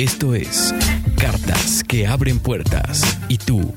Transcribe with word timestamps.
Esto 0.00 0.34
es 0.34 0.74
Cartas 1.18 1.84
que 1.84 2.06
abren 2.06 2.38
puertas. 2.38 3.20
¿Y 3.28 3.36
tú? 3.36 3.74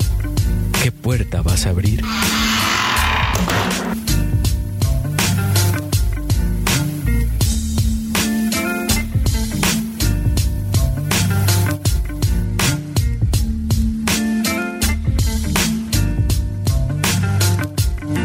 ¿Qué 0.81 0.89
puerta 0.89 1.41
vas 1.41 1.65
a 1.65 1.71
abrir? 1.71 1.99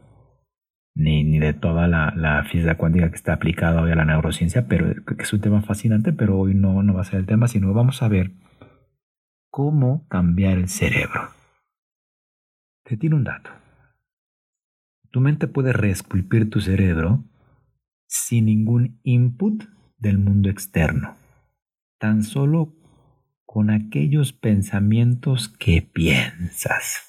ni, 0.96 1.22
ni 1.22 1.38
de 1.38 1.52
toda 1.52 1.86
la, 1.86 2.12
la, 2.16 2.42
física 2.42 2.76
cuántica 2.76 3.10
que 3.10 3.14
está 3.14 3.34
aplicada 3.34 3.80
hoy 3.80 3.92
a 3.92 3.94
la 3.94 4.04
neurociencia, 4.04 4.66
pero 4.66 5.04
que 5.04 5.22
es 5.22 5.32
un 5.32 5.40
tema 5.40 5.62
fascinante, 5.62 6.12
pero 6.12 6.36
hoy 6.36 6.54
no, 6.54 6.82
no 6.82 6.94
va 6.94 7.02
a 7.02 7.04
ser 7.04 7.20
el 7.20 7.26
tema, 7.26 7.46
sino 7.46 7.72
vamos 7.72 8.02
a 8.02 8.08
ver 8.08 8.32
cómo 9.50 10.04
cambiar 10.08 10.58
el 10.58 10.68
cerebro. 10.68 11.28
Te 12.82 12.96
tiene 12.96 13.14
un 13.14 13.22
dato. 13.22 13.50
Tu 15.12 15.20
mente 15.20 15.46
puede 15.46 15.72
reesculpir 15.72 16.50
tu 16.50 16.60
cerebro 16.60 17.22
sin 18.08 18.46
ningún 18.46 18.98
input 19.04 19.62
del 19.96 20.18
mundo 20.18 20.50
externo, 20.50 21.14
tan 22.00 22.24
solo 22.24 22.81
con 23.52 23.68
aquellos 23.68 24.32
pensamientos 24.32 25.50
que 25.50 25.82
piensas. 25.82 27.02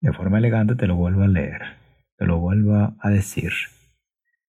De 0.00 0.12
forma 0.12 0.38
elegante 0.38 0.74
te 0.74 0.88
lo 0.88 0.96
vuelvo 0.96 1.22
a 1.22 1.28
leer, 1.28 1.62
te 2.16 2.26
lo 2.26 2.40
vuelvo 2.40 2.96
a 2.98 3.08
decir. 3.08 3.52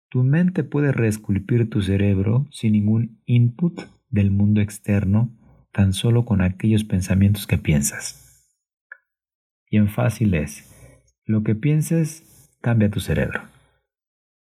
Tu 0.10 0.24
mente 0.24 0.64
puede 0.64 0.94
reesculpir 0.94 1.70
tu 1.70 1.82
cerebro 1.82 2.48
sin 2.52 2.72
ningún 2.72 3.22
input 3.26 3.82
del 4.08 4.32
mundo 4.32 4.62
externo, 4.62 5.38
tan 5.74 5.92
solo 5.92 6.24
con 6.24 6.42
aquellos 6.42 6.86
pensamientos 6.86 7.46
que 7.46 7.58
piensas. 7.58 8.50
Bien 9.70 9.90
fácil 9.90 10.36
es 10.36 10.74
lo 11.26 11.44
que 11.44 11.54
pienses 11.54 12.50
cambia 12.62 12.90
tu 12.90 13.02
cerebro. 13.02 13.42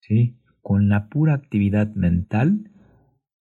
¿Sí? 0.03 0.39
Con 0.63 0.89
la 0.89 1.09
pura 1.09 1.35
actividad 1.35 1.93
mental, 1.97 2.71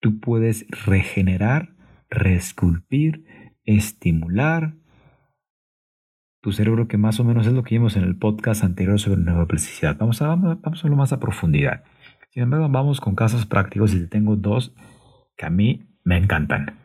tú 0.00 0.20
puedes 0.20 0.66
regenerar, 0.84 1.79
reesculpir, 2.10 3.24
estimular 3.64 4.74
tu 6.42 6.52
cerebro, 6.52 6.88
que 6.88 6.98
más 6.98 7.20
o 7.20 7.24
menos 7.24 7.46
es 7.46 7.52
lo 7.52 7.62
que 7.62 7.74
vimos 7.74 7.96
en 7.96 8.02
el 8.02 8.16
podcast 8.16 8.64
anterior 8.64 8.98
sobre 8.98 9.20
neuroplasticidad. 9.20 9.96
Vamos 9.98 10.20
a, 10.22 10.34
vamos 10.34 10.80
a 10.80 10.82
verlo 10.82 10.96
más 10.96 11.12
a 11.12 11.20
profundidad. 11.20 11.84
Sin 12.30 12.42
embargo, 12.42 12.68
vamos 12.68 13.00
con 13.00 13.14
casos 13.14 13.46
prácticos 13.46 13.94
y 13.94 14.06
tengo 14.06 14.36
dos 14.36 14.74
que 15.36 15.46
a 15.46 15.50
mí 15.50 15.88
me 16.04 16.16
encantan. 16.16 16.78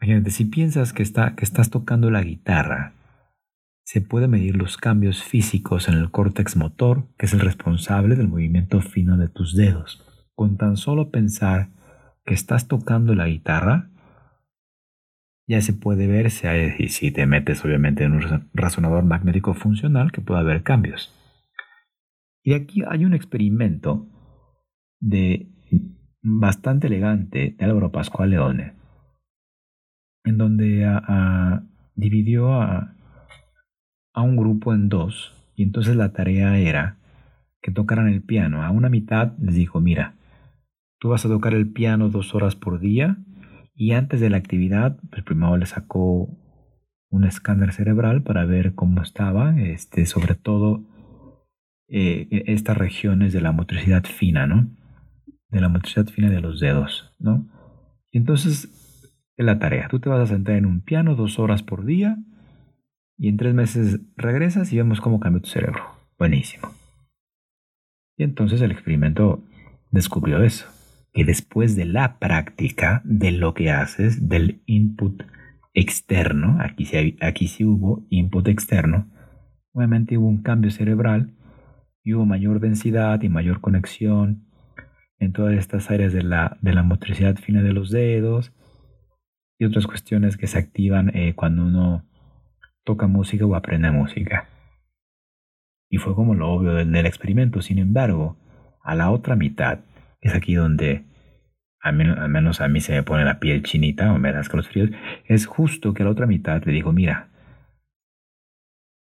Imagínate, 0.00 0.30
si 0.30 0.46
piensas 0.46 0.92
que, 0.92 1.02
está, 1.02 1.36
que 1.36 1.44
estás 1.44 1.70
tocando 1.70 2.10
la 2.10 2.22
guitarra 2.22 2.94
se 3.84 4.00
puede 4.00 4.28
medir 4.28 4.56
los 4.56 4.76
cambios 4.76 5.22
físicos 5.22 5.88
en 5.88 5.94
el 5.94 6.10
córtex 6.10 6.56
motor, 6.56 7.08
que 7.18 7.26
es 7.26 7.34
el 7.34 7.40
responsable 7.40 8.16
del 8.16 8.28
movimiento 8.28 8.80
fino 8.80 9.16
de 9.16 9.28
tus 9.28 9.54
dedos. 9.54 10.02
Con 10.34 10.56
tan 10.56 10.76
solo 10.76 11.10
pensar 11.10 11.68
que 12.24 12.34
estás 12.34 12.68
tocando 12.68 13.14
la 13.14 13.26
guitarra, 13.26 13.90
ya 15.46 15.60
se 15.60 15.72
puede 15.72 16.06
ver 16.06 16.30
si, 16.30 16.46
si 16.88 17.10
te 17.10 17.26
metes 17.26 17.64
obviamente 17.64 18.04
en 18.04 18.12
un 18.12 18.50
resonador 18.54 19.04
magnético 19.04 19.54
funcional 19.54 20.12
que 20.12 20.20
puede 20.20 20.40
haber 20.40 20.62
cambios. 20.62 21.12
Y 22.44 22.54
aquí 22.54 22.82
hay 22.88 23.04
un 23.04 23.14
experimento 23.14 24.08
de 25.00 25.48
bastante 26.22 26.86
elegante 26.86 27.56
de 27.58 27.64
Álvaro 27.64 27.90
Pascual 27.90 28.30
Leone, 28.30 28.74
en 30.24 30.38
donde 30.38 30.86
dividió 31.94 32.60
a 32.60 32.94
un 34.14 34.36
grupo 34.36 34.72
en 34.72 34.88
dos 34.88 35.42
y 35.54 35.62
entonces 35.64 35.96
la 35.96 36.12
tarea 36.12 36.58
era 36.58 36.98
que 37.60 37.70
tocaran 37.70 38.08
el 38.08 38.22
piano. 38.22 38.62
A 38.62 38.70
una 38.70 38.88
mitad 38.88 39.36
les 39.38 39.54
dijo, 39.54 39.80
mira, 39.80 40.16
tú 41.02 41.08
vas 41.08 41.26
a 41.26 41.28
tocar 41.28 41.52
el 41.52 41.72
piano 41.72 42.10
dos 42.10 42.32
horas 42.32 42.54
por 42.54 42.78
día 42.78 43.16
y 43.74 43.90
antes 43.90 44.20
de 44.20 44.30
la 44.30 44.36
actividad, 44.36 45.00
pues 45.10 45.24
primero 45.24 45.56
le 45.56 45.66
sacó 45.66 46.28
un 47.10 47.24
escáner 47.24 47.72
cerebral 47.72 48.22
para 48.22 48.44
ver 48.44 48.76
cómo 48.76 49.02
estaba, 49.02 49.60
este, 49.60 50.06
sobre 50.06 50.36
todo 50.36 50.84
eh, 51.88 52.28
e, 52.30 52.52
estas 52.52 52.78
regiones 52.78 53.32
de 53.32 53.40
la 53.40 53.50
motricidad 53.50 54.04
fina, 54.04 54.46
¿no? 54.46 54.70
De 55.48 55.60
la 55.60 55.68
motricidad 55.68 56.06
fina 56.06 56.30
de 56.30 56.40
los 56.40 56.60
dedos, 56.60 57.12
¿no? 57.18 57.48
Y 58.12 58.18
entonces, 58.18 58.68
es 59.36 59.44
la 59.44 59.58
tarea. 59.58 59.88
Tú 59.88 59.98
te 59.98 60.08
vas 60.08 60.20
a 60.20 60.32
sentar 60.32 60.54
en 60.54 60.66
un 60.66 60.82
piano 60.82 61.16
dos 61.16 61.40
horas 61.40 61.64
por 61.64 61.84
día 61.84 62.16
y 63.18 63.26
en 63.26 63.38
tres 63.38 63.54
meses 63.54 63.98
regresas 64.14 64.72
y 64.72 64.76
vemos 64.76 65.00
cómo 65.00 65.18
cambia 65.18 65.42
tu 65.42 65.48
cerebro. 65.48 65.82
Buenísimo. 66.16 66.68
Y 68.16 68.22
entonces 68.22 68.60
el 68.60 68.70
experimento 68.70 69.42
descubrió 69.90 70.44
eso, 70.44 70.68
que 71.12 71.24
después 71.24 71.76
de 71.76 71.84
la 71.84 72.18
práctica 72.18 73.02
de 73.04 73.32
lo 73.32 73.54
que 73.54 73.70
haces, 73.70 74.28
del 74.28 74.62
input 74.66 75.22
externo, 75.74 76.58
aquí 76.60 76.84
sí, 76.86 77.16
aquí 77.20 77.48
sí 77.48 77.64
hubo 77.64 78.06
input 78.10 78.48
externo, 78.48 79.10
obviamente 79.72 80.16
hubo 80.16 80.28
un 80.28 80.42
cambio 80.42 80.70
cerebral 80.70 81.34
y 82.02 82.14
hubo 82.14 82.26
mayor 82.26 82.60
densidad 82.60 83.22
y 83.22 83.28
mayor 83.28 83.60
conexión 83.60 84.46
en 85.18 85.32
todas 85.32 85.54
estas 85.54 85.90
áreas 85.90 86.12
de 86.12 86.22
la, 86.22 86.58
de 86.62 86.74
la 86.74 86.82
motricidad 86.82 87.36
fina 87.36 87.62
de 87.62 87.72
los 87.72 87.90
dedos 87.90 88.52
y 89.58 89.64
otras 89.64 89.86
cuestiones 89.86 90.36
que 90.36 90.48
se 90.48 90.58
activan 90.58 91.14
eh, 91.14 91.34
cuando 91.34 91.64
uno 91.64 92.04
toca 92.84 93.06
música 93.06 93.46
o 93.46 93.54
aprende 93.54 93.90
música. 93.92 94.48
Y 95.88 95.98
fue 95.98 96.14
como 96.14 96.34
lo 96.34 96.50
obvio 96.50 96.74
del, 96.74 96.90
del 96.90 97.06
experimento. 97.06 97.62
Sin 97.62 97.78
embargo, 97.78 98.36
a 98.82 98.96
la 98.96 99.10
otra 99.10 99.36
mitad, 99.36 99.80
es 100.22 100.34
aquí 100.34 100.54
donde 100.54 101.04
al 101.82 101.94
menos, 101.94 102.60
a 102.60 102.68
mí 102.68 102.80
se 102.80 102.92
me 102.92 103.02
pone 103.02 103.24
la 103.24 103.40
piel 103.40 103.64
chinita 103.64 104.12
o 104.12 104.18
me 104.18 104.32
das 104.32 104.52
los 104.54 104.68
fríos, 104.68 104.90
es 105.24 105.46
justo 105.46 105.92
que 105.92 106.02
a 106.02 106.06
la 106.06 106.12
otra 106.12 106.26
mitad 106.26 106.62
le 106.64 106.72
digo, 106.72 106.92
mira, 106.92 107.28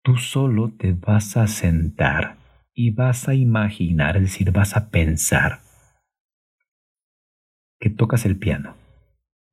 tú 0.04 0.18
solo 0.18 0.74
te 0.76 0.94
vas 0.94 1.38
a 1.38 1.46
sentar 1.46 2.38
y 2.74 2.90
vas 2.90 3.30
a 3.30 3.36
imaginar, 3.36 4.18
es 4.18 4.24
decir, 4.24 4.52
vas 4.52 4.76
a 4.76 4.90
pensar 4.90 5.60
que 7.80 7.92
tocas 7.92 8.26
el 8.26 8.38
piano. 8.38 8.76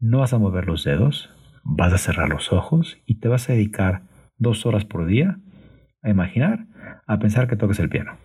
No 0.01 0.21
vas 0.21 0.33
a 0.33 0.39
mover 0.39 0.67
los 0.67 0.85
dedos, 0.85 1.31
vas 1.65 1.93
a 1.93 1.99
cerrar 1.99 2.31
los 2.31 2.51
ojos 2.51 2.99
y 3.05 3.17
te 3.17 3.29
vas 3.29 3.49
a 3.49 3.53
dedicar 3.53 4.03
dos 4.39 4.65
horas 4.65 4.87
por 4.87 5.07
día 5.07 5.39
a 6.03 6.09
imaginar, 6.09 6.67
a 7.07 7.19
pensar 7.19 7.47
que 7.47 7.57
tocas 7.57 7.79
el 7.79 7.91
piano. 7.91 8.22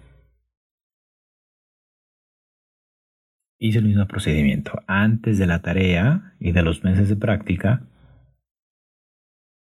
Hice 3.60 3.80
el 3.80 3.86
mismo 3.86 4.08
procedimiento. 4.08 4.82
Antes 4.88 5.38
de 5.38 5.48
la 5.48 5.62
tarea 5.62 6.36
y 6.40 6.52
de 6.52 6.62
los 6.62 6.84
meses 6.84 7.10
de 7.10 7.16
práctica, 7.16 7.88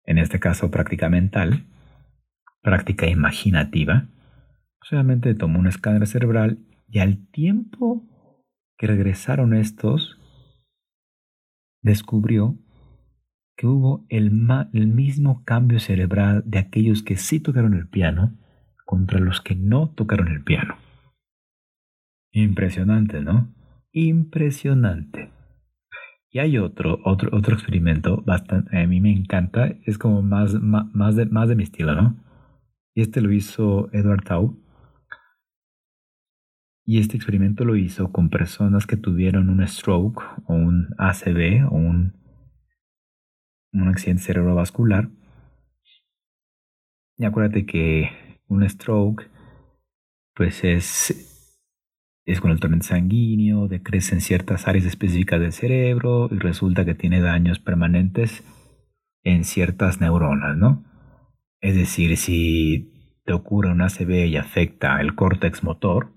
en 0.06 0.18
este 0.18 0.40
caso 0.40 0.72
práctica 0.72 1.10
mental, 1.10 1.66
práctica 2.62 3.08
imaginativa, 3.08 4.08
solamente 4.84 5.34
tomó 5.36 5.60
un 5.60 5.68
escáner 5.68 6.08
cerebral 6.08 6.60
y 6.88 7.00
al 7.00 7.28
tiempo 7.32 8.08
que 8.78 8.88
regresaron 8.88 9.54
estos, 9.54 10.18
descubrió 11.82 12.58
que 13.56 13.68
hubo 13.68 14.06
el, 14.10 14.48
el 14.74 14.88
mismo 14.88 15.44
cambio 15.44 15.80
cerebral 15.80 16.44
de 16.46 16.60
aquellos 16.60 17.04
que 17.04 17.16
sí 17.16 17.40
tocaron 17.40 17.74
el 17.74 17.88
piano 17.88 18.38
contra 18.86 19.20
los 19.20 19.40
que 19.42 19.56
no 19.56 19.90
tocaron 19.92 20.28
el 20.28 20.44
piano. 20.44 20.78
Impresionante, 22.32 23.22
¿no? 23.22 23.54
Impresionante. 23.92 25.32
Y 26.30 26.40
hay 26.40 26.58
otro, 26.58 27.00
otro, 27.04 27.30
otro 27.34 27.56
experimento 27.56 28.22
bastante, 28.26 28.78
a 28.78 28.88
mí 28.88 29.02
me 29.02 29.12
encanta, 29.12 29.76
es 29.86 29.98
como 29.98 30.22
más, 30.22 30.54
más, 30.62 31.16
de, 31.16 31.26
más 31.26 31.50
de 31.50 31.56
mi 31.56 31.64
estilo, 31.64 31.94
¿no? 31.94 32.16
Y 32.94 33.02
este 33.02 33.22
lo 33.22 33.32
hizo 33.32 33.90
Edward 33.92 34.24
Tau. 34.24 34.58
Y 36.86 37.00
este 37.00 37.16
experimento 37.16 37.66
lo 37.66 37.76
hizo 37.76 38.12
con 38.12 38.30
personas 38.30 38.88
que 38.88 38.98
tuvieron 38.98 39.50
un 39.50 39.66
stroke 39.68 40.24
o 40.46 40.54
un 40.54 40.88
ACV 40.98 41.68
o 41.70 41.76
un, 41.76 42.14
un 43.74 43.88
accidente 43.88 44.24
cerebrovascular. 44.24 45.10
Y 47.18 47.26
acuérdate 47.26 47.66
que 47.66 48.10
un 48.48 48.68
stroke 48.68 49.30
pues 50.34 50.64
es 50.64 51.31
es 52.26 52.40
con 52.40 52.52
el 52.52 52.60
torrente 52.60 52.88
sanguíneo, 52.88 53.68
decrece 53.68 54.16
en 54.16 54.22
ciertas 54.22 54.68
áreas 54.68 54.86
específicas 54.86 55.40
del 55.40 55.54
cerebro 55.54 56.30
y 56.32 56.38
resulta 56.38 56.86
que 56.86 56.96
tiene 56.96 57.22
daños 57.22 57.60
permanentes 57.60 58.44
en 59.24 59.44
ciertas 59.44 60.02
neuronas, 60.02 60.58
¿no? 60.58 60.84
Es 61.60 61.76
decir, 61.76 62.18
si 62.18 62.92
te 63.26 63.34
ocurre 63.34 63.72
un 63.72 63.82
ACV 63.82 64.28
y 64.28 64.38
afecta 64.38 65.00
el 65.00 65.16
córtex 65.16 65.64
motor, 65.64 66.14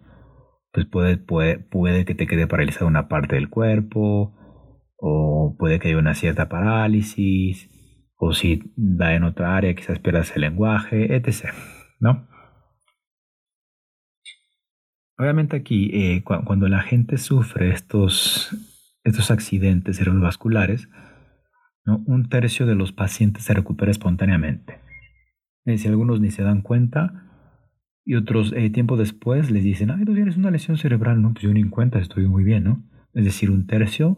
pues 0.73 0.87
puede, 0.87 1.17
puede, 1.19 1.59
puede 1.59 2.05
que 2.05 2.15
te 2.15 2.27
quede 2.27 2.47
paralizada 2.47 2.87
una 2.87 3.09
parte 3.09 3.37
del 3.37 3.49
cuerpo, 3.49 4.35
o 4.97 5.57
puede 5.59 5.79
que 5.79 5.89
haya 5.89 5.99
una 5.99 6.15
cierta 6.15 6.49
parálisis, 6.49 7.71
o 8.17 8.33
si 8.33 8.73
da 8.77 9.15
en 9.15 9.25
otra 9.25 9.57
área, 9.57 9.75
quizás 9.75 9.99
pierdas 9.99 10.35
el 10.35 10.43
lenguaje, 10.43 11.15
etc. 11.15 11.53
¿No? 12.01 12.27
Obviamente 15.17 15.57
aquí, 15.57 15.91
eh, 15.93 16.25
cuando 16.25 16.69
la 16.69 16.83
gente 16.83 17.19
sufre 17.19 17.71
estos, 17.71 18.51
estos 19.05 19.31
accidentes 19.31 19.99
cerebrovasculares, 19.99 20.89
un 21.87 22.29
tercio 22.29 22.67
de 22.67 22.75
los 22.75 22.93
pacientes 22.93 23.45
se 23.45 23.55
recupera 23.55 23.91
espontáneamente. 23.91 24.81
Es 25.65 25.77
decir, 25.77 25.91
algunos 25.91 26.21
ni 26.21 26.31
se 26.31 26.43
dan 26.43 26.63
cuenta 26.63 27.25
y 28.05 28.17
otros 28.17 28.53
eh, 28.55 28.69
tiempo 28.71 28.97
después 28.97 29.51
les 29.51 29.65
dicen, 29.65 29.91
ay, 29.91 30.05
tú 30.05 30.15
tienes 30.15 30.37
una 30.37 30.51
lesión 30.51 30.77
cerebral, 30.77 31.23
no, 31.23 31.33
pues 31.33 31.43
yo 31.43 31.53
ni 31.53 31.61
en 31.61 31.71
cuenta, 31.71 31.99
estoy 31.99 32.27
muy 32.27 32.45
bien, 32.45 32.65
¿no? 32.65 32.83
Es 33.15 33.25
decir, 33.25 33.51
un 33.51 33.67
tercio 33.67 34.17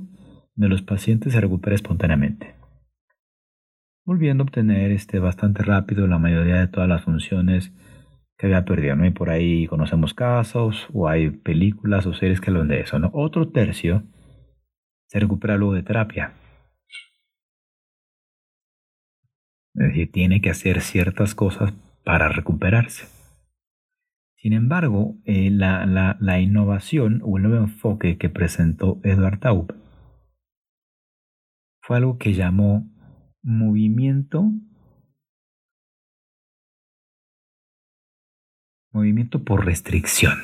de 0.54 0.68
los 0.68 0.82
pacientes 0.82 1.34
se 1.34 1.40
recupera 1.40 1.74
espontáneamente. 1.74 2.54
Volviendo 4.04 4.42
a 4.42 4.46
obtener 4.46 4.90
este, 4.90 5.18
bastante 5.18 5.62
rápido 5.62 6.06
la 6.06 6.18
mayoría 6.18 6.56
de 6.56 6.68
todas 6.68 6.88
las 6.88 7.02
funciones 7.02 7.72
que 8.38 8.46
había 8.46 8.64
perdido, 8.64 8.96
¿no? 8.96 9.06
Y 9.06 9.10
por 9.10 9.30
ahí 9.30 9.66
conocemos 9.66 10.14
casos, 10.14 10.88
o 10.92 11.08
hay 11.08 11.30
películas 11.30 12.06
o 12.06 12.14
series 12.14 12.40
que 12.40 12.50
hablan 12.50 12.68
de 12.68 12.80
eso, 12.80 12.98
¿no? 12.98 13.10
Otro 13.14 13.50
tercio 13.50 14.04
se 15.06 15.20
recupera 15.20 15.56
luego 15.56 15.74
de 15.74 15.82
terapia. 15.82 16.32
Es 19.74 19.88
decir, 19.88 20.10
tiene 20.10 20.40
que 20.40 20.50
hacer 20.50 20.80
ciertas 20.80 21.34
cosas 21.34 21.72
para 22.04 22.28
recuperarse. 22.28 23.06
Sin 24.36 24.52
embargo, 24.52 25.16
eh, 25.24 25.50
la, 25.50 25.86
la, 25.86 26.16
la, 26.20 26.40
innovación 26.40 27.20
o 27.24 27.36
el 27.36 27.44
nuevo 27.44 27.64
enfoque 27.64 28.16
que 28.16 28.28
presentó 28.28 29.00
Edward 29.02 29.40
Taub 29.40 29.74
fue 31.80 31.96
algo 31.96 32.18
que 32.18 32.32
llamó 32.32 32.88
movimiento 33.42 34.50
Movimiento 38.96 39.44
por 39.44 39.66
restricción. 39.66 40.38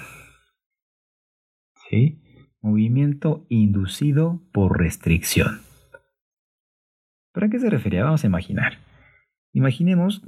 ¿Sí? 1.88 2.20
Movimiento 2.60 3.46
inducido 3.48 4.42
por 4.52 4.78
restricción. 4.78 5.62
¿Para 7.32 7.48
qué 7.48 7.58
se 7.58 7.70
refería? 7.70 8.04
Vamos 8.04 8.24
a 8.24 8.26
imaginar. 8.26 8.76
Imaginemos 9.54 10.20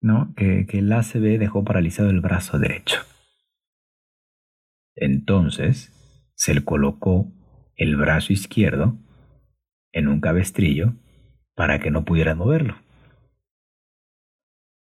¿no? 0.00 0.32
que, 0.34 0.64
que 0.64 0.78
el 0.78 0.90
ACB 0.90 1.38
dejó 1.38 1.64
paralizado 1.64 2.08
el 2.08 2.22
brazo 2.22 2.58
derecho. 2.58 3.02
Entonces 4.96 5.92
se 6.36 6.54
le 6.54 6.64
colocó 6.64 7.30
el 7.76 7.96
brazo 7.96 8.32
izquierdo 8.32 8.96
en 9.92 10.08
un 10.08 10.22
cabestrillo 10.22 10.94
para 11.54 11.78
que 11.78 11.90
no 11.90 12.06
pudiera 12.06 12.34
moverlo. 12.34 12.76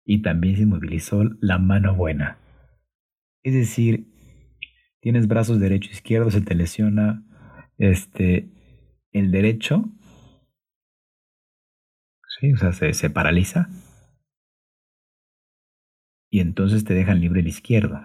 Y 0.04 0.21
también 0.21 0.56
se 0.56 0.64
inmovilizó 0.64 1.25
la 1.40 1.56
mano 1.56 1.94
buena 1.94 2.41
es 3.42 3.54
decir, 3.54 4.06
tienes 5.00 5.26
brazos 5.26 5.58
derecho 5.58 5.90
e 5.90 5.94
izquierdo, 5.94 6.30
se 6.30 6.40
te 6.40 6.54
lesiona 6.54 7.25
este, 7.76 8.49
el 9.11 9.30
derecho, 9.30 9.84
¿sí? 12.40 12.52
o 12.52 12.56
sea, 12.56 12.72
se, 12.72 13.11
paraliza, 13.11 13.68
y 16.30 16.40
entonces 16.40 16.84
te 16.84 16.94
dejan 16.94 17.20
libre 17.20 17.40
el 17.40 17.49
izquierdo. 17.49 18.00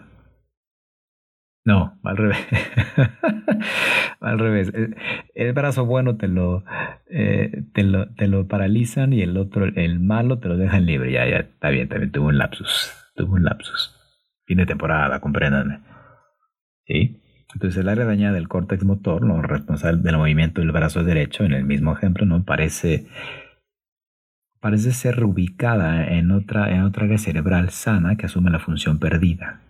No, 1.64 2.00
al 2.04 2.16
revés. 2.16 2.38
al 4.22 4.40
revés. 4.40 4.72
El, 5.36 5.52
brazo 5.54 5.86
bueno 5.86 6.16
te 6.16 6.30
lo, 6.30 6.64
eh, 7.10 7.64
te 7.74 7.84
lo, 7.84 8.14
te 8.16 8.28
lo 8.28 8.48
paralizan 8.48 9.12
y 9.12 9.22
el 9.22 9.36
otro, 9.36 9.66
el 9.66 10.00
malo, 10.00 10.40
te 10.40 10.48
lo 10.48 10.56
dejan 10.56 10.86
libre. 10.86 11.12
Ya, 11.12 11.28
ya, 11.28 11.40
está 11.40 11.70
bien, 11.70 11.90
también 11.90 12.14
tuvo 12.14 12.28
un 12.28 12.38
lapsus. 12.38 12.94
Tuvo 13.16 13.34
un 13.34 13.44
lapsus 13.44 13.97
fin 14.48 14.58
de 14.58 14.66
temporada, 14.66 15.20
compréndanme. 15.20 15.82
¿Sí? 16.88 17.22
Entonces 17.54 17.80
el 17.80 17.90
área 17.90 18.06
dañada 18.06 18.34
del 18.34 18.48
córtex 18.48 18.84
motor, 18.84 19.24
lo 19.24 19.42
responsable 19.42 20.02
del 20.02 20.18
movimiento 20.18 20.62
del 20.62 20.72
brazo 20.72 21.04
derecho, 21.04 21.44
en 21.44 21.54
el 21.54 21.66
mismo 21.66 21.94
ejemplo, 21.94 22.26
¿no? 22.26 22.44
Parece, 22.44 23.08
parece 24.60 24.92
ser 24.92 25.18
reubicada 25.18 26.08
en 26.08 26.32
otra, 26.32 26.74
en 26.74 26.82
otra 26.82 27.06
área 27.06 27.18
cerebral 27.18 27.70
sana 27.70 28.16
que 28.16 28.26
asume 28.26 28.52
la 28.52 28.60
función 28.60 29.00
perdida. 29.00 29.62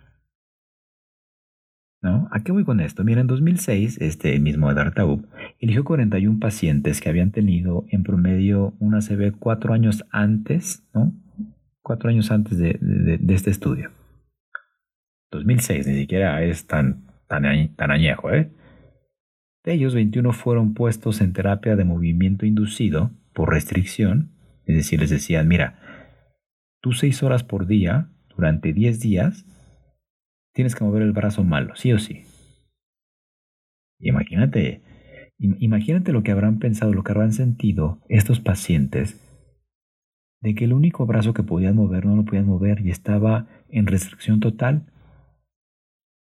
¿No? 2.00 2.28
¿A 2.30 2.44
qué 2.44 2.52
voy 2.52 2.64
con 2.64 2.78
esto? 2.78 3.02
Mira, 3.02 3.20
en 3.20 3.26
2006, 3.26 4.00
este 4.00 4.38
mismo 4.38 4.70
Edgar 4.70 4.94
Taub 4.94 5.26
eligió 5.58 5.82
41 5.82 6.38
pacientes 6.38 7.00
que 7.00 7.08
habían 7.08 7.32
tenido 7.32 7.86
en 7.88 8.04
promedio 8.04 8.74
una 8.78 9.00
CB 9.00 9.36
cuatro 9.36 9.74
años 9.74 10.04
antes, 10.12 10.88
¿no? 10.94 11.12
Cuatro 11.82 12.08
años 12.08 12.30
antes 12.30 12.56
de 12.56 13.34
este 13.34 13.50
estudio. 13.50 13.90
2006, 15.30 15.86
ni 15.86 15.94
siquiera 15.94 16.42
es 16.42 16.66
tan, 16.66 17.06
tan, 17.26 17.74
tan 17.74 17.90
añejo, 17.90 18.32
¿eh? 18.32 18.50
De 19.64 19.74
ellos, 19.74 19.94
21 19.94 20.32
fueron 20.32 20.74
puestos 20.74 21.20
en 21.20 21.32
terapia 21.32 21.76
de 21.76 21.84
movimiento 21.84 22.46
inducido 22.46 23.10
por 23.34 23.50
restricción, 23.50 24.32
es 24.64 24.76
decir, 24.76 25.00
les 25.00 25.10
decían, 25.10 25.48
mira, 25.48 25.78
tú 26.80 26.92
seis 26.92 27.22
horas 27.22 27.44
por 27.44 27.66
día, 27.66 28.10
durante 28.34 28.72
10 28.72 29.00
días, 29.00 29.46
tienes 30.54 30.74
que 30.74 30.84
mover 30.84 31.02
el 31.02 31.12
brazo 31.12 31.44
malo, 31.44 31.76
sí 31.76 31.92
o 31.92 31.98
sí. 31.98 32.22
Imagínate, 34.00 34.82
imagínate 35.38 36.12
lo 36.12 36.22
que 36.22 36.30
habrán 36.30 36.58
pensado, 36.58 36.92
lo 36.92 37.02
que 37.02 37.12
habrán 37.12 37.32
sentido 37.32 38.00
estos 38.08 38.40
pacientes 38.40 39.24
de 40.40 40.54
que 40.54 40.64
el 40.64 40.72
único 40.72 41.04
brazo 41.04 41.34
que 41.34 41.42
podían 41.42 41.74
mover 41.74 42.06
no 42.06 42.16
lo 42.16 42.24
podían 42.24 42.46
mover 42.46 42.80
y 42.86 42.90
estaba 42.90 43.46
en 43.68 43.86
restricción 43.86 44.40
total 44.40 44.86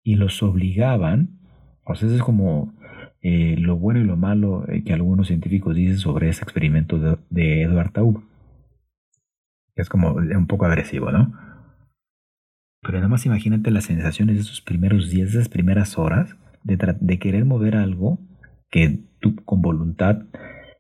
y 0.06 0.16
los 0.16 0.42
obligaban, 0.44 1.40
o 1.84 1.96
sea, 1.96 2.08
eso 2.08 2.16
es 2.16 2.24
como 2.24 2.74
eh, 3.22 3.56
lo 3.58 3.76
bueno 3.76 4.00
y 4.00 4.04
lo 4.04 4.16
malo 4.16 4.64
eh, 4.70 4.84
que 4.84 4.94
algunos 4.94 5.28
científicos 5.28 5.76
dicen 5.76 5.98
sobre 5.98 6.30
ese 6.30 6.44
experimento 6.44 7.00
de, 7.00 7.18
de 7.32 7.64
Edward 7.64 7.92
Taub. 7.92 8.24
Es 9.76 9.90
como 9.90 10.12
un 10.14 10.48
poco 10.48 10.66
agresivo, 10.66 11.12
¿no? 11.12 11.34
Pero 12.82 13.00
nada 13.00 13.08
más 13.10 13.26
imagínate 13.26 13.72
las 13.72 13.86
sensaciones 13.86 14.36
de 14.36 14.42
esos 14.44 14.62
primeros 14.62 15.10
días, 15.10 15.34
de 15.34 15.40
esas 15.40 15.50
primeras 15.50 15.98
horas, 15.98 16.38
de, 16.64 16.78
de 17.00 17.20
querer 17.20 17.44
mover 17.44 17.76
algo 17.76 18.20
que 18.70 19.00
tú 19.20 19.36
con 19.44 19.64
voluntad 19.64 20.28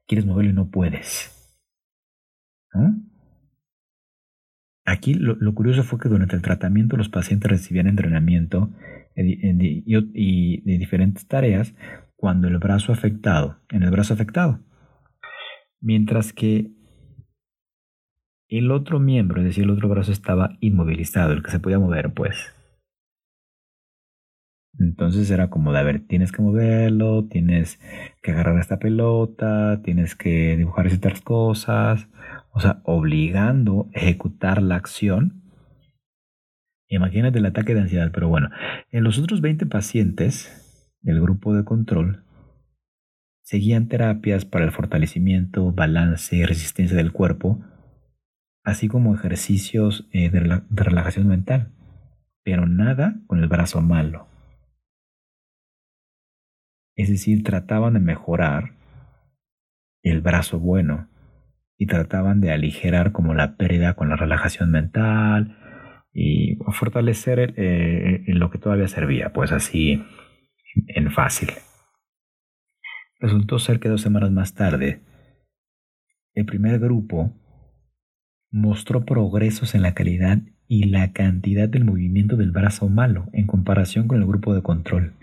quieres 0.08 0.27
moverlo 0.27 0.51
y 0.51 0.53
no 0.53 0.70
puedes. 0.70 1.32
¿No? 2.75 3.04
Aquí 4.86 5.15
lo, 5.15 5.56
curioso 5.56 5.84
fue 5.84 6.00
que 6.00 6.10
durante 6.10 6.36
el 6.36 6.44
tratamiento 6.44 6.96
los 6.96 7.10
pacientes 7.10 7.50
recibían 7.50 7.88
entrenamiento 7.88 8.70
y 9.15 10.62
de 10.62 10.77
diferentes 10.77 11.27
tareas 11.27 11.74
cuando 12.15 12.48
el 12.48 12.58
brazo 12.60 12.94
afectado, 12.94 13.60
en 13.70 13.84
el 13.84 13.92
brazo 13.92 14.13
afectado. 14.13 14.60
Mientras 15.82 16.34
que 16.34 16.72
el 18.48 18.72
otro 18.72 19.00
miembro, 19.00 19.42
es 19.42 19.48
decir, 19.48 19.63
el 19.63 19.72
otro 19.72 19.89
brazo 19.89 20.12
estaba 20.12 20.58
inmovilizado, 20.60 21.34
el 21.34 21.44
que 21.44 21.51
se 21.51 21.60
podía 21.60 21.80
mover, 21.80 22.13
pues. 22.13 22.54
Entonces 24.79 25.29
era 25.32 25.50
como 25.50 25.72
de, 25.72 25.79
a 25.79 25.84
ver, 25.84 26.05
tienes 26.05 26.32
que 26.32 26.41
moverlo, 26.41 27.25
tienes 27.25 27.79
que 28.22 28.32
agarrar 28.32 28.60
esta 28.60 28.79
pelota, 28.79 29.82
tienes 29.84 30.15
que 30.15 30.58
dibujar 30.58 30.89
ciertas 30.89 31.22
cosas, 31.22 32.08
o 32.51 32.60
sea, 32.60 32.82
obligando 32.84 33.89
a 33.96 34.00
ejecutar 34.00 34.62
la 34.62 34.75
acción. 34.75 35.41
Imagínate 36.88 37.39
el 37.39 37.46
ataque 37.46 37.74
de 37.74 37.82
ansiedad, 37.82 38.12
pero 38.13 38.27
bueno, 38.27 38.50
en 38.91 39.03
los 39.03 39.17
otros 39.17 39.41
20 39.41 39.65
pacientes 39.65 40.94
del 41.01 41.22
grupo 41.22 41.55
de 41.55 41.63
control 41.63 42.24
seguían 43.44 43.88
terapias 43.88 44.44
para 44.44 44.65
el 44.65 44.72
fortalecimiento, 44.72 45.72
balance 45.72 46.36
y 46.36 46.44
resistencia 46.44 46.98
del 46.98 47.12
cuerpo, 47.12 47.63
así 48.63 48.88
como 48.88 49.13
ejercicios 49.13 50.08
eh, 50.12 50.29
de 50.29 50.84
relajación 50.84 51.27
mental, 51.27 51.72
pero 52.44 52.67
nada 52.67 53.20
con 53.27 53.39
el 53.39 53.48
brazo 53.48 53.82
malo. 53.82 54.35
Es 56.95 57.09
decir, 57.09 57.43
trataban 57.43 57.93
de 57.93 57.99
mejorar 57.99 58.75
el 60.03 60.21
brazo 60.21 60.59
bueno 60.59 61.09
y 61.77 61.87
trataban 61.87 62.41
de 62.41 62.51
aligerar 62.51 63.11
como 63.11 63.33
la 63.33 63.57
pérdida 63.57 63.95
con 63.95 64.09
la 64.09 64.15
relajación 64.15 64.71
mental 64.71 65.57
y 66.13 66.57
fortalecer 66.71 67.53
eh, 67.57 68.23
lo 68.27 68.49
que 68.49 68.57
todavía 68.59 68.87
servía, 68.87 69.33
pues 69.33 69.51
así 69.51 70.01
en 70.87 71.11
fácil. 71.11 71.49
Resultó 73.19 73.59
ser 73.59 73.79
que 73.79 73.89
dos 73.89 74.01
semanas 74.01 74.31
más 74.31 74.53
tarde, 74.53 75.01
el 76.33 76.45
primer 76.45 76.79
grupo 76.79 77.33
mostró 78.51 79.05
progresos 79.05 79.75
en 79.75 79.81
la 79.81 79.93
calidad 79.93 80.39
y 80.67 80.85
la 80.85 81.11
cantidad 81.11 81.67
del 81.67 81.85
movimiento 81.85 82.37
del 82.37 82.51
brazo 82.51 82.89
malo 82.89 83.27
en 83.33 83.47
comparación 83.47 84.07
con 84.07 84.21
el 84.21 84.27
grupo 84.27 84.53
de 84.53 84.61
control. 84.61 85.13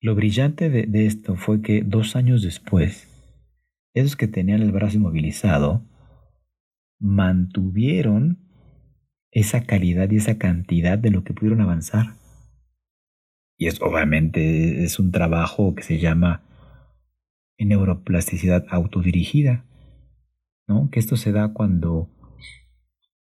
Lo 0.00 0.14
brillante 0.14 0.70
de, 0.70 0.84
de 0.84 1.06
esto 1.06 1.36
fue 1.36 1.60
que 1.60 1.82
dos 1.82 2.16
años 2.16 2.42
después, 2.42 3.06
esos 3.94 4.16
que 4.16 4.28
tenían 4.28 4.62
el 4.62 4.72
brazo 4.72 4.96
inmovilizado, 4.96 5.84
mantuvieron 6.98 8.38
esa 9.30 9.64
calidad 9.64 10.10
y 10.10 10.16
esa 10.16 10.38
cantidad 10.38 10.98
de 10.98 11.10
lo 11.10 11.24
que 11.24 11.34
pudieron 11.34 11.60
avanzar. 11.60 12.16
Y 13.56 13.66
es 13.66 13.80
obviamente 13.82 14.84
es 14.84 14.98
un 14.98 15.12
trabajo 15.12 15.74
que 15.74 15.82
se 15.82 15.98
llama 15.98 16.42
neuroplasticidad 17.58 18.64
autodirigida, 18.70 19.66
¿no? 20.66 20.88
Que 20.90 20.98
esto 20.98 21.16
se 21.16 21.32
da 21.32 21.52
cuando 21.52 22.08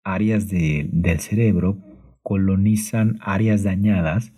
áreas 0.03 0.47
del 0.47 1.19
cerebro 1.19 1.77
colonizan 2.21 3.17
áreas 3.21 3.63
dañadas 3.63 4.31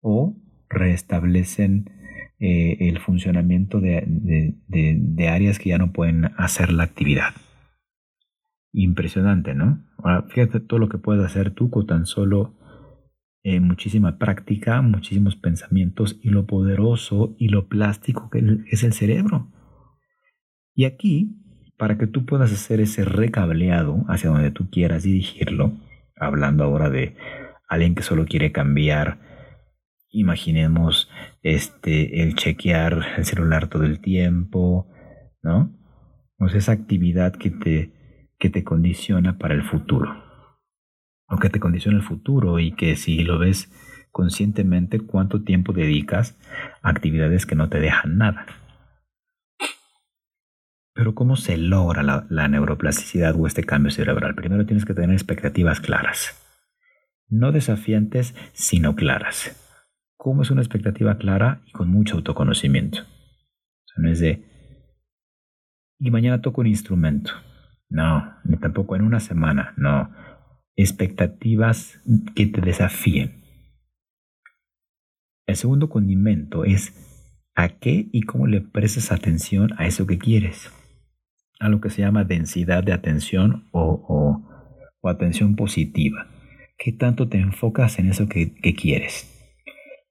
o 0.00 0.36
restablecen 0.68 1.90
eh, 2.40 2.88
el 2.88 3.00
funcionamiento 3.00 3.80
de, 3.80 5.28
áreas 5.28 5.58
que 5.58 5.70
ya 5.70 5.78
no 5.78 5.92
pueden 5.92 6.26
hacer 6.36 6.72
la 6.72 6.84
actividad. 6.84 7.34
Impresionante, 8.72 9.54
¿no? 9.54 9.84
Ahora, 9.98 10.22
fíjate 10.28 10.60
todo 10.60 10.78
lo 10.78 10.88
que 10.88 10.98
puedes 10.98 11.24
hacer 11.24 11.50
tú 11.50 11.68
con 11.70 11.86
tan 11.86 12.06
solo 12.06 12.54
eh, 13.42 13.60
muchísima 13.60 14.18
práctica, 14.18 14.82
muchísimos 14.82 15.34
pensamientos 15.34 16.20
y 16.22 16.28
lo 16.28 16.46
poderoso 16.46 17.34
y 17.38 17.48
lo 17.48 17.68
plástico 17.68 18.30
que 18.30 18.44
es 18.70 18.84
el 18.84 18.92
cerebro. 18.92 19.50
Y 20.74 20.84
aquí, 20.84 21.42
para 21.76 21.98
que 21.98 22.06
tú 22.06 22.24
puedas 22.24 22.52
hacer 22.52 22.80
ese 22.80 23.04
recableado 23.04 24.04
hacia 24.06 24.30
donde 24.30 24.52
tú 24.52 24.70
quieras 24.70 25.02
dirigirlo, 25.02 25.72
hablando 26.14 26.62
ahora 26.62 26.88
de 26.88 27.16
alguien 27.68 27.96
que 27.96 28.02
solo 28.02 28.26
quiere 28.26 28.52
cambiar 28.52 29.27
imaginemos 30.10 31.10
este 31.42 32.22
el 32.22 32.34
chequear 32.34 33.14
el 33.16 33.24
celular 33.24 33.68
todo 33.68 33.84
el 33.84 34.00
tiempo, 34.00 34.88
¿no? 35.42 35.74
O 36.38 36.46
esa 36.46 36.72
actividad 36.72 37.32
que 37.32 37.50
te, 37.50 37.92
que 38.38 38.48
te 38.50 38.64
condiciona 38.64 39.38
para 39.38 39.54
el 39.54 39.62
futuro. 39.62 40.24
O 41.28 41.36
que 41.38 41.50
te 41.50 41.60
condiciona 41.60 41.98
el 41.98 42.04
futuro 42.04 42.58
y 42.58 42.72
que 42.72 42.96
si 42.96 43.22
lo 43.22 43.38
ves 43.38 43.70
conscientemente, 44.10 45.00
cuánto 45.00 45.42
tiempo 45.42 45.72
dedicas 45.72 46.38
a 46.82 46.90
actividades 46.90 47.44
que 47.44 47.54
no 47.54 47.68
te 47.68 47.80
dejan 47.80 48.16
nada. 48.16 48.46
Pero 50.94 51.14
¿cómo 51.14 51.36
se 51.36 51.56
logra 51.56 52.02
la 52.02 52.48
neuroplasticidad 52.48 53.36
o 53.38 53.46
este 53.46 53.62
cambio 53.62 53.90
cerebral? 53.90 54.34
Primero 54.34 54.66
tienes 54.66 54.84
que 54.84 54.94
tener 54.94 55.12
expectativas 55.12 55.80
claras. 55.80 56.44
No 57.28 57.52
desafiantes, 57.52 58.34
sino 58.52 58.96
claras 58.96 59.67
cómo 60.18 60.42
es 60.42 60.50
una 60.50 60.60
expectativa 60.60 61.16
clara 61.16 61.62
y 61.66 61.72
con 61.72 61.88
mucho 61.88 62.16
autoconocimiento. 62.16 62.98
O 63.00 63.86
sea, 63.86 64.02
no 64.02 64.10
es 64.10 64.20
de, 64.20 64.44
y 65.98 66.10
mañana 66.10 66.42
toco 66.42 66.60
un 66.60 66.66
instrumento. 66.66 67.32
No, 67.88 68.34
ni 68.44 68.58
tampoco 68.58 68.96
en 68.96 69.02
una 69.02 69.20
semana, 69.20 69.72
no. 69.78 70.10
Expectativas 70.76 72.00
que 72.34 72.46
te 72.46 72.60
desafíen. 72.60 73.42
El 75.46 75.56
segundo 75.56 75.88
condimento 75.88 76.64
es 76.64 76.92
a 77.54 77.68
qué 77.70 78.08
y 78.12 78.22
cómo 78.22 78.46
le 78.46 78.60
prestas 78.60 79.10
atención 79.10 79.70
a 79.78 79.86
eso 79.86 80.06
que 80.06 80.18
quieres. 80.18 80.70
A 81.58 81.68
lo 81.68 81.80
que 81.80 81.90
se 81.90 82.02
llama 82.02 82.24
densidad 82.24 82.84
de 82.84 82.92
atención 82.92 83.68
o, 83.72 84.44
o, 85.02 85.08
atención 85.08 85.56
positiva. 85.56 86.26
¿Qué 86.76 86.92
tanto 86.92 87.28
te 87.28 87.38
enfocas 87.38 87.98
en 87.98 88.08
eso 88.10 88.28
que 88.28 88.74
quieres? 88.74 89.37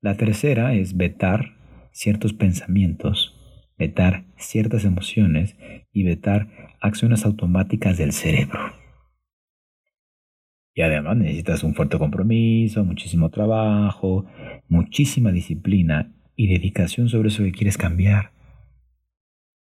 La 0.02 0.16
tercera 0.16 0.74
es 0.74 0.96
vetar 0.96 1.58
ciertos 1.92 2.34
pensamientos, 2.34 3.36
vetar 3.78 4.26
ciertas 4.38 4.86
emociones 4.86 5.56
y 5.92 6.04
vetar 6.04 6.76
acciones 6.82 7.26
automáticas 7.26 7.98
del 7.98 8.12
cerebro. 8.12 8.60
Y 10.76 10.82
además 10.82 11.18
necesitas 11.18 11.64
un 11.64 11.74
fuerte 11.74 11.98
compromiso, 11.98 12.86
muchísimo 12.86 13.32
trabajo, 13.32 14.28
muchísima 14.68 15.32
disciplina 15.32 16.14
y 16.36 16.48
dedicación 16.48 17.10
sobre 17.10 17.30
eso 17.30 17.44
que 17.44 17.52
quieres 17.52 17.80
cambiar. 17.80 18.32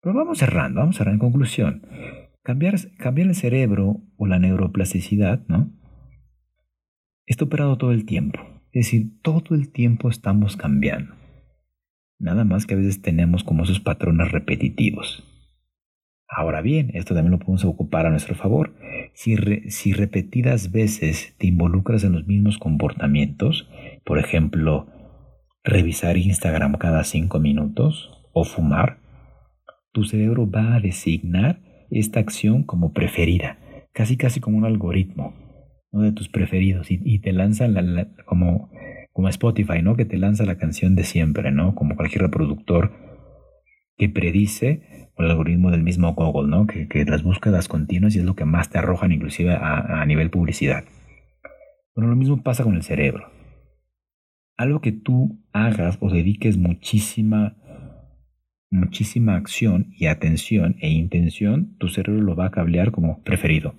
Pero 0.00 0.14
vamos 0.14 0.38
cerrando, 0.38 0.80
vamos 0.80 0.96
cerrando 0.96 1.22
en 1.24 1.30
conclusión. 1.30 1.82
Cambiar, 2.42 2.76
cambiar 2.96 3.28
el 3.28 3.34
cerebro 3.34 4.00
o 4.16 4.26
la 4.26 4.38
neuroplasticidad, 4.38 5.46
¿no? 5.46 5.70
Está 7.26 7.44
operado 7.44 7.76
todo 7.76 7.92
el 7.92 8.06
tiempo. 8.06 8.53
Es 8.74 8.86
decir, 8.86 9.20
todo 9.22 9.54
el 9.54 9.70
tiempo 9.70 10.08
estamos 10.08 10.56
cambiando. 10.56 11.14
Nada 12.18 12.44
más 12.44 12.66
que 12.66 12.74
a 12.74 12.76
veces 12.76 13.00
tenemos 13.00 13.44
como 13.44 13.62
esos 13.62 13.78
patrones 13.78 14.32
repetitivos. 14.32 15.22
Ahora 16.26 16.60
bien, 16.60 16.90
esto 16.94 17.14
también 17.14 17.30
lo 17.30 17.38
podemos 17.38 17.64
ocupar 17.64 18.06
a 18.06 18.10
nuestro 18.10 18.34
favor. 18.34 18.74
Si, 19.12 19.36
si 19.70 19.92
repetidas 19.92 20.72
veces 20.72 21.36
te 21.38 21.46
involucras 21.46 22.02
en 22.02 22.14
los 22.14 22.26
mismos 22.26 22.58
comportamientos, 22.58 23.68
por 24.04 24.18
ejemplo, 24.18 24.88
revisar 25.62 26.16
Instagram 26.16 26.72
cada 26.72 27.04
cinco 27.04 27.38
minutos 27.38 28.10
o 28.32 28.42
fumar, 28.42 28.98
tu 29.92 30.02
cerebro 30.02 30.50
va 30.50 30.74
a 30.74 30.80
designar 30.80 31.60
esta 31.92 32.18
acción 32.18 32.64
como 32.64 32.92
preferida, 32.92 33.56
casi 33.92 34.16
casi 34.16 34.40
como 34.40 34.58
un 34.58 34.64
algoritmo. 34.64 35.43
De 36.02 36.12
tus 36.12 36.28
preferidos 36.28 36.90
y, 36.90 37.18
te 37.20 37.32
lanza 37.32 37.66
como, 38.24 38.70
como 39.12 39.28
Spotify, 39.28 39.82
¿no? 39.82 39.96
que 39.96 40.04
te 40.04 40.16
lanza 40.16 40.44
la 40.44 40.56
canción 40.56 40.94
de 40.94 41.04
siempre, 41.04 41.50
¿no? 41.50 41.74
como 41.74 41.96
cualquier 41.96 42.22
reproductor 42.22 42.92
que 43.96 44.08
predice 44.08 45.10
el 45.16 45.30
algoritmo 45.30 45.70
del 45.70 45.82
mismo 45.82 46.12
Google, 46.14 46.48
¿no? 46.48 46.66
que, 46.66 46.88
que 46.88 47.04
las 47.04 47.22
búsquedas 47.22 47.68
continuas 47.68 48.16
y 48.16 48.18
es 48.18 48.24
lo 48.24 48.34
que 48.34 48.44
más 48.44 48.70
te 48.70 48.78
arrojan 48.78 49.12
inclusive 49.12 49.54
a, 49.54 50.02
a 50.02 50.06
nivel 50.06 50.30
publicidad. 50.30 50.84
Bueno, 51.94 52.10
lo 52.10 52.16
mismo 52.16 52.42
pasa 52.42 52.64
con 52.64 52.74
el 52.74 52.82
cerebro. 52.82 53.30
Algo 54.56 54.80
que 54.80 54.92
tú 54.92 55.40
hagas 55.52 55.98
o 56.00 56.10
dediques 56.10 56.56
muchísima 56.56 57.56
muchísima 58.74 59.36
acción 59.36 59.94
y 59.96 60.06
atención 60.06 60.76
e 60.80 60.90
intención, 60.90 61.76
tu 61.78 61.88
cerebro 61.88 62.20
lo 62.20 62.36
va 62.36 62.46
a 62.46 62.50
cablear 62.50 62.90
como 62.90 63.22
preferido. 63.22 63.74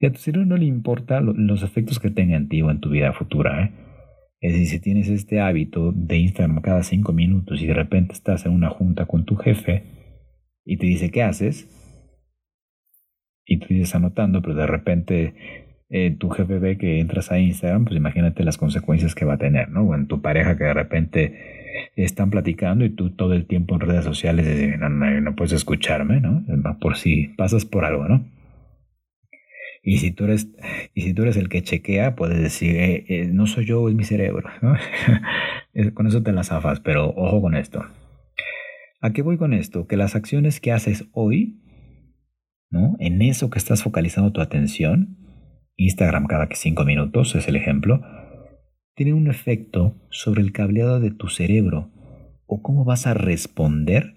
Y 0.00 0.06
a 0.06 0.12
tu 0.12 0.18
cerebro 0.18 0.46
no 0.46 0.56
le 0.56 0.64
importa 0.64 1.20
los 1.20 1.62
efectos 1.62 2.00
que 2.00 2.10
tenga 2.10 2.36
en 2.36 2.48
ti 2.48 2.62
o 2.62 2.70
en 2.70 2.80
tu 2.80 2.88
vida 2.88 3.12
futura. 3.12 3.64
¿eh? 3.64 3.72
Es 4.40 4.54
decir, 4.54 4.68
si 4.68 4.80
tienes 4.80 5.08
este 5.08 5.40
hábito 5.40 5.92
de 5.92 6.16
Instagram 6.16 6.62
cada 6.62 6.82
cinco 6.82 7.12
minutos 7.12 7.60
y 7.60 7.66
de 7.66 7.74
repente 7.74 8.14
estás 8.14 8.46
en 8.46 8.52
una 8.52 8.70
junta 8.70 9.04
con 9.04 9.26
tu 9.26 9.36
jefe 9.36 9.84
y 10.64 10.78
te 10.78 10.86
dice 10.86 11.10
qué 11.10 11.22
haces, 11.22 11.68
y 13.44 13.58
tú 13.58 13.66
dices 13.68 13.94
anotando, 13.94 14.40
pero 14.40 14.54
de 14.54 14.66
repente 14.66 15.34
eh, 15.90 16.16
tu 16.18 16.30
jefe 16.30 16.58
ve 16.58 16.78
que 16.78 17.00
entras 17.00 17.30
a 17.30 17.38
Instagram, 17.38 17.84
pues 17.84 17.96
imagínate 17.96 18.44
las 18.44 18.56
consecuencias 18.56 19.14
que 19.14 19.24
va 19.24 19.34
a 19.34 19.38
tener, 19.38 19.68
¿no? 19.68 19.82
O 19.82 19.94
en 19.94 20.06
tu 20.06 20.22
pareja 20.22 20.56
que 20.56 20.64
de 20.64 20.74
repente 20.74 21.34
están 21.96 22.30
platicando 22.30 22.84
y 22.84 22.90
tú 22.90 23.10
todo 23.10 23.34
el 23.34 23.46
tiempo 23.46 23.74
en 23.74 23.80
redes 23.80 24.04
sociales 24.04 24.46
dices, 24.46 24.78
no, 24.78 25.36
puedes 25.36 25.52
escucharme, 25.52 26.20
¿no? 26.20 26.44
Por 26.80 26.96
si 26.96 27.28
pasas 27.36 27.64
por 27.64 27.84
algo, 27.84 28.08
¿no? 28.08 28.24
Y 29.82 29.98
si 29.98 30.10
tú 30.10 30.24
eres, 30.24 30.48
y 30.94 31.02
si 31.02 31.14
tú 31.14 31.22
eres 31.22 31.36
el 31.36 31.48
que 31.48 31.62
chequea, 31.62 32.14
puedes 32.14 32.38
decir, 32.38 32.76
eh, 32.76 33.04
eh, 33.08 33.26
no 33.32 33.46
soy 33.46 33.64
yo, 33.64 33.88
es 33.88 33.94
mi 33.94 34.04
cerebro, 34.04 34.48
con 35.94 36.06
eso 36.06 36.22
te 36.22 36.32
las 36.32 36.48
zafas, 36.48 36.80
pero 36.80 37.08
ojo 37.10 37.40
con 37.40 37.54
esto. 37.54 37.82
¿A 39.00 39.12
qué 39.12 39.22
voy 39.22 39.38
con 39.38 39.54
esto? 39.54 39.86
Que 39.86 39.96
las 39.96 40.14
acciones 40.14 40.60
que 40.60 40.72
haces 40.72 41.08
hoy, 41.12 41.62
¿no? 42.70 42.96
En 42.98 43.22
eso 43.22 43.48
que 43.48 43.58
estás 43.58 43.82
focalizando 43.82 44.32
tu 44.32 44.42
atención, 44.42 45.16
Instagram 45.76 46.26
cada 46.26 46.46
cinco 46.52 46.84
minutos 46.84 47.34
es 47.34 47.48
el 47.48 47.56
ejemplo, 47.56 48.02
tiene 48.94 49.14
un 49.14 49.28
efecto 49.28 49.96
sobre 50.10 50.42
el 50.42 50.52
cableado 50.52 51.00
de 51.00 51.10
tu 51.10 51.28
cerebro 51.28 51.90
o 52.44 52.60
cómo 52.60 52.84
vas 52.84 53.06
a 53.06 53.14
responder 53.14 54.14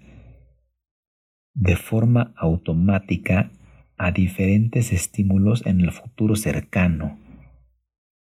de 1.54 1.76
forma 1.76 2.34
automática 2.36 3.50
a 3.96 4.10
diferentes 4.10 4.92
estímulos 4.92 5.64
en 5.66 5.80
el 5.80 5.92
futuro 5.92 6.36
cercano. 6.36 7.18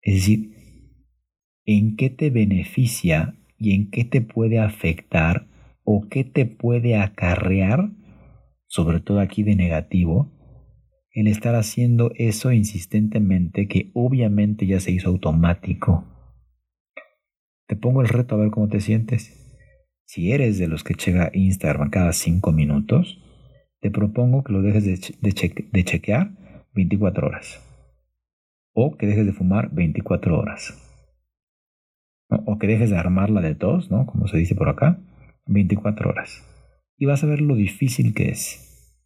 Es 0.00 0.14
decir, 0.14 0.52
en 1.64 1.96
qué 1.96 2.10
te 2.10 2.30
beneficia 2.30 3.34
y 3.58 3.74
en 3.74 3.90
qué 3.90 4.04
te 4.04 4.20
puede 4.20 4.58
afectar 4.58 5.48
o 5.84 6.08
qué 6.08 6.24
te 6.24 6.46
puede 6.46 6.96
acarrear, 6.96 7.92
sobre 8.66 9.00
todo 9.00 9.20
aquí 9.20 9.42
de 9.42 9.56
negativo, 9.56 10.32
el 11.12 11.26
estar 11.26 11.54
haciendo 11.54 12.12
eso 12.16 12.52
insistentemente 12.52 13.68
que 13.68 13.90
obviamente 13.94 14.66
ya 14.66 14.80
se 14.80 14.92
hizo 14.92 15.10
automático. 15.10 16.06
Te 17.66 17.76
pongo 17.76 18.02
el 18.02 18.08
reto 18.08 18.34
a 18.34 18.38
ver 18.38 18.50
cómo 18.50 18.68
te 18.68 18.80
sientes. 18.80 19.38
Si 20.04 20.32
eres 20.32 20.58
de 20.58 20.68
los 20.68 20.84
que 20.84 20.94
checa 20.94 21.30
Instagram 21.32 21.90
cada 21.90 22.12
5 22.12 22.52
minutos, 22.52 23.22
te 23.82 23.90
propongo 23.90 24.44
que 24.44 24.52
lo 24.52 24.62
dejes 24.62 24.84
de, 24.84 25.32
chequear 25.82 26.30
24 26.72 27.26
horas. 27.26 27.60
O 28.72 28.96
que 28.96 29.08
dejes 29.08 29.26
de 29.26 29.32
fumar 29.32 29.74
24 29.74 30.38
horas. 30.38 30.78
O 32.28 32.58
que 32.58 32.68
dejes 32.68 32.90
de 32.90 32.96
armarla 32.96 33.40
de 33.40 33.56
tos, 33.56 33.90
¿no? 33.90 34.06
Como 34.06 34.28
se 34.28 34.38
dice 34.38 34.54
por 34.54 34.68
acá, 34.68 35.00
24 35.46 36.10
horas. 36.10 36.48
Y 36.96 37.06
vas 37.06 37.24
a 37.24 37.26
ver 37.26 37.40
lo 37.40 37.56
difícil 37.56 38.14
que 38.14 38.28
es. 38.28 38.96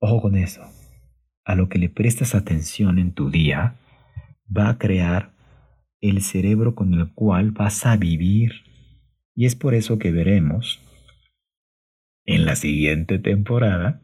Ojo 0.00 0.20
con 0.20 0.36
eso. 0.36 0.62
A 1.44 1.54
lo 1.54 1.68
que 1.68 1.78
le 1.78 1.88
prestas 1.88 2.34
atención 2.34 2.98
en 2.98 3.12
tu 3.12 3.30
día 3.30 3.76
va 4.54 4.68
a 4.68 4.78
crear 4.78 5.30
el 6.00 6.22
cerebro 6.22 6.74
con 6.74 6.92
el 6.92 7.14
cual 7.14 7.52
vas 7.52 7.86
a 7.86 7.96
vivir. 7.96 8.50
Y 9.36 9.46
es 9.46 9.54
por 9.54 9.74
eso 9.74 9.96
que 9.96 10.10
veremos 10.10 10.82
en 12.26 12.44
la 12.44 12.56
siguiente 12.56 13.18
temporada 13.18 14.02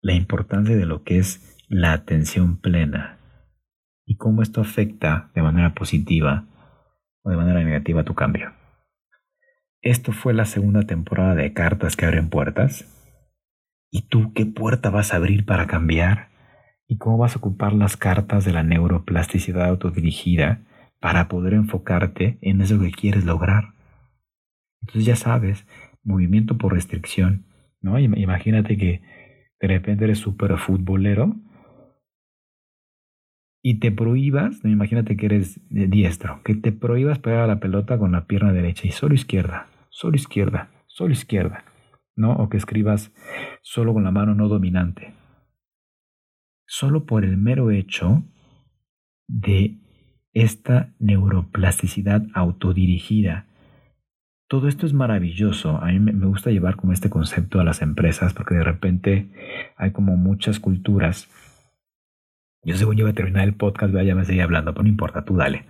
la 0.00 0.14
importancia 0.14 0.76
de 0.76 0.86
lo 0.86 1.02
que 1.02 1.18
es 1.18 1.58
la 1.68 1.92
atención 1.92 2.58
plena 2.60 3.18
y 4.06 4.16
cómo 4.16 4.42
esto 4.42 4.60
afecta 4.60 5.30
de 5.34 5.42
manera 5.42 5.74
positiva 5.74 6.46
o 7.22 7.30
de 7.30 7.36
manera 7.36 7.62
negativa 7.62 8.04
tu 8.04 8.14
cambio. 8.14 8.52
Esto 9.82 10.12
fue 10.12 10.32
la 10.34 10.44
segunda 10.44 10.82
temporada 10.82 11.34
de 11.34 11.52
Cartas 11.52 11.96
que 11.96 12.06
abren 12.06 12.30
puertas. 12.30 12.86
¿Y 13.90 14.08
tú 14.08 14.32
qué 14.34 14.46
puerta 14.46 14.90
vas 14.90 15.12
a 15.12 15.16
abrir 15.16 15.44
para 15.44 15.66
cambiar? 15.66 16.34
y 16.86 16.98
cómo 16.98 17.18
vas 17.18 17.34
a 17.34 17.38
ocupar 17.38 17.72
las 17.72 17.96
cartas 17.96 18.44
de 18.44 18.52
la 18.52 18.62
neuroplasticidad 18.62 19.68
autodirigida 19.68 20.60
para 21.00 21.28
poder 21.28 21.54
enfocarte 21.54 22.38
en 22.40 22.60
eso 22.60 22.80
que 22.80 22.90
quieres 22.90 23.24
lograr. 23.24 23.73
Entonces 24.86 25.06
ya 25.06 25.16
sabes, 25.16 25.66
movimiento 26.02 26.58
por 26.58 26.74
restricción, 26.74 27.46
¿no? 27.80 27.98
Imagínate 27.98 28.76
que 28.76 29.02
de 29.60 29.68
repente 29.68 30.04
eres 30.04 30.18
súper 30.18 30.56
futbolero 30.58 31.36
y 33.62 33.80
te 33.80 33.90
prohíbas, 33.90 34.62
¿no? 34.62 34.70
imagínate 34.70 35.16
que 35.16 35.24
eres 35.24 35.58
diestro, 35.70 36.42
que 36.44 36.54
te 36.54 36.70
prohíbas 36.70 37.18
pegar 37.18 37.40
a 37.40 37.46
la 37.46 37.60
pelota 37.60 37.98
con 37.98 38.12
la 38.12 38.26
pierna 38.26 38.52
derecha 38.52 38.86
y 38.86 38.90
solo 38.90 39.14
izquierda, 39.14 39.68
solo 39.88 40.16
izquierda, 40.16 40.70
solo 40.86 41.12
izquierda, 41.12 41.64
¿no? 42.14 42.32
O 42.32 42.50
que 42.50 42.58
escribas 42.58 43.10
solo 43.62 43.94
con 43.94 44.04
la 44.04 44.10
mano 44.10 44.34
no 44.34 44.48
dominante, 44.48 45.14
solo 46.66 47.06
por 47.06 47.24
el 47.24 47.38
mero 47.38 47.70
hecho 47.70 48.22
de 49.28 49.78
esta 50.34 50.92
neuroplasticidad 50.98 52.26
autodirigida. 52.34 53.46
Todo 54.54 54.68
esto 54.68 54.86
es 54.86 54.92
maravilloso. 54.92 55.82
A 55.82 55.86
mí 55.86 55.98
me 55.98 56.26
gusta 56.26 56.52
llevar 56.52 56.76
como 56.76 56.92
este 56.92 57.10
concepto 57.10 57.58
a 57.58 57.64
las 57.64 57.82
empresas 57.82 58.32
porque 58.34 58.54
de 58.54 58.62
repente 58.62 59.28
hay 59.74 59.90
como 59.90 60.16
muchas 60.16 60.60
culturas. 60.60 61.28
Yo 62.62 62.76
según 62.76 62.94
yo 62.94 63.04
voy 63.04 63.10
a 63.10 63.16
terminar 63.16 63.48
el 63.48 63.56
podcast, 63.56 63.92
ya 63.92 64.14
me 64.14 64.24
seguir 64.24 64.42
hablando, 64.42 64.72
pero 64.72 64.84
no 64.84 64.88
importa, 64.88 65.24
tú 65.24 65.34
dale. 65.34 65.66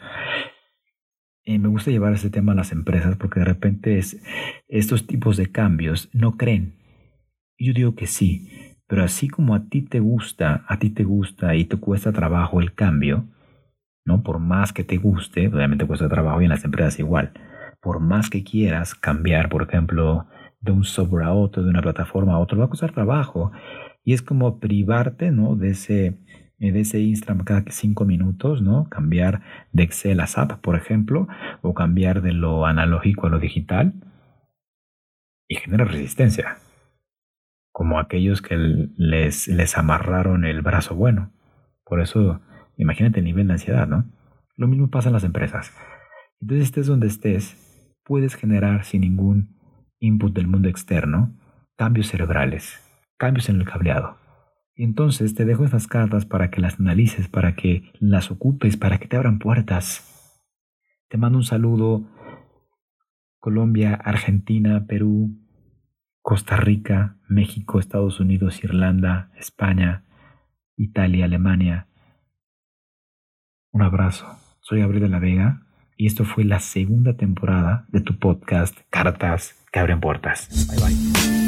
Eh, 1.45 1.59
me 1.59 1.69
gusta 1.69 1.93
llevar 1.93 2.13
este 2.13 2.29
tema 2.29 2.53
a 2.53 2.57
las 2.57 2.73
empresas 2.73 3.17
porque 3.17 3.41
de 3.41 3.47
repente 3.47 3.97
es, 3.97 4.23
estos 4.69 5.07
tipos 5.07 5.39
de 5.39 5.51
cambios 5.51 6.11
no 6.13 6.37
creen. 6.37 6.75
Yo 7.57 7.73
digo 7.73 7.95
que 7.95 8.07
sí, 8.07 8.51
pero 8.87 9.03
así 9.03 9.29
como 9.29 9.55
a 9.55 9.67
ti 9.71 9.81
te 9.81 10.01
gusta, 10.01 10.67
a 10.69 10.79
ti 10.79 10.91
te 10.91 11.05
gusta 11.05 11.57
y 11.57 11.65
te 11.65 11.79
cuesta 11.79 12.13
trabajo 12.13 12.61
el 12.61 12.75
cambio, 12.75 13.25
¿no? 14.05 14.23
Por 14.23 14.41
más 14.41 14.75
que 14.75 14.85
te 14.85 14.99
guste, 14.99 15.49
obviamente 15.49 15.87
cuesta 15.87 16.07
trabajo 16.11 16.43
y 16.43 16.45
en 16.45 16.51
las 16.51 16.67
empresas 16.67 16.99
igual. 16.99 17.33
Por 17.85 18.01
más 18.01 18.31
que 18.31 18.43
quieras 18.43 18.95
cambiar, 18.95 19.51
por 19.51 19.63
ejemplo, 19.63 20.27
de 20.61 20.73
un 20.73 20.85
software 20.85 21.27
a 21.27 21.35
otro, 21.35 21.63
de 21.63 21.69
una 21.69 21.83
plataforma 21.83 22.33
a 22.33 22.39
otro, 22.39 22.59
va 22.59 22.65
a 22.65 22.71
costar 22.71 22.93
trabajo. 22.93 23.53
Y 24.03 24.15
es 24.15 24.23
como 24.23 24.59
privarte, 24.59 25.31
¿no? 25.31 25.55
De 25.55 25.71
ese, 25.71 26.19
de 26.59 26.81
ese 26.81 27.01
Instagram 27.01 27.45
cada 27.45 27.65
cinco 27.69 28.07
minutos, 28.07 28.63
¿no? 28.63 28.89
Cambiar 28.89 29.43
de 29.73 29.83
Excel 29.83 30.21
a 30.21 30.27
SAP, 30.27 30.61
por 30.63 30.77
ejemplo, 30.77 31.29
o 31.61 31.75
cambiar 31.75 32.23
de 32.23 32.33
lo 32.33 32.65
analógico 32.65 33.27
a 33.27 33.31
lo 33.31 33.39
digital. 33.39 33.93
Y 35.47 35.57
genera 35.57 35.85
resistencia 35.85 36.57
como 37.75 37.99
aquellos 37.99 38.41
que 38.41 38.57
les, 38.57 39.49
les 39.49 39.77
amarraron 39.77 40.45
el 40.45 40.63
brazo 40.63 40.95
bueno. 40.95 41.33
Por 41.85 42.01
eso, 42.01 42.41
imagínate 42.79 43.19
el 43.19 43.25
nivel 43.25 43.49
de 43.49 43.55
ansiedad, 43.55 43.87
¿no? 43.87 44.05
Lo 44.57 44.69
mismo 44.69 44.89
pasa 44.91 45.09
en 45.09 45.13
las 45.13 45.25
empresas. 45.25 45.73
Entonces, 46.41 46.67
estés 46.67 46.87
donde 46.87 47.09
estés, 47.09 47.64
puedes 48.05 48.37
generar 48.37 48.85
sin 48.85 49.01
ningún 49.01 49.57
input 49.99 50.35
del 50.35 50.47
mundo 50.47 50.69
externo 50.69 51.35
cambios 51.77 52.09
cerebrales, 52.09 52.81
cambios 53.17 53.49
en 53.49 53.57
el 53.57 53.65
cableado. 53.67 54.19
Y 54.77 54.85
entonces 54.85 55.35
te 55.35 55.45
dejo 55.45 55.65
estas 55.65 55.87
cartas 55.87 56.27
para 56.27 56.51
que 56.51 56.61
las 56.61 56.79
analices, 56.79 57.29
para 57.29 57.55
que 57.55 57.91
las 58.01 58.31
ocupes, 58.31 58.77
para 58.77 58.99
que 58.99 59.09
te 59.09 59.17
abran 59.17 59.39
puertas. 59.39 60.11
Te 61.09 61.17
mando 61.17 61.39
un 61.39 61.45
saludo 61.45 62.05
Colombia, 63.39 63.95
Argentina, 63.95 64.87
Perú, 64.87 65.31
Costa 66.23 66.57
Rica, 66.57 67.19
México, 67.29 67.79
Estados 67.79 68.19
Unidos, 68.21 68.65
Irlanda, 68.65 69.31
España, 69.37 70.05
Italia, 70.77 71.27
Alemania. 71.27 71.89
Un 73.71 73.83
abrazo. 73.83 74.27
Soy 74.61 74.81
Gabriel 74.81 75.03
de 75.03 75.09
la 75.09 75.19
Vega 75.19 75.64
y 75.97 76.07
esto 76.07 76.25
fue 76.25 76.45
la 76.45 76.61
segunda 76.61 77.15
temporada 77.15 77.87
de 77.89 78.01
tu 78.01 78.19
podcast 78.19 78.77
Cartas 78.91 79.55
que 79.73 79.81
abren 79.81 80.01
puertas. 80.01 80.49
Bye 80.69 80.79
bye. 80.79 81.44